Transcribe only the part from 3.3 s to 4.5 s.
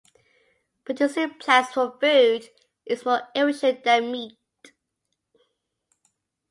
efficient than meat.